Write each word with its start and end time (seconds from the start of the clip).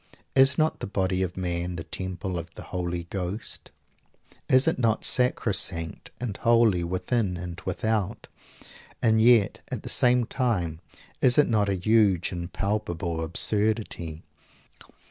Is 0.33 0.57
not 0.57 0.79
the 0.79 0.87
body 0.87 1.21
of 1.21 1.37
man 1.37 1.75
the 1.75 1.83
temple 1.83 2.39
of 2.39 2.51
the 2.55 2.63
Holy 2.63 3.03
Ghost? 3.11 3.69
Is 4.49 4.67
it 4.67 4.79
not 4.79 5.05
sacrosanct 5.05 6.09
and 6.19 6.35
holy 6.37 6.83
within 6.83 7.37
and 7.37 7.61
without; 7.65 8.25
and 8.99 9.21
yet, 9.21 9.59
at 9.71 9.83
the 9.83 9.89
same 9.89 10.25
time, 10.25 10.81
is 11.21 11.37
it 11.37 11.47
not 11.47 11.69
a 11.69 11.75
huge 11.75 12.31
and 12.31 12.51
palpable 12.51 13.23
absurdity? 13.23 14.23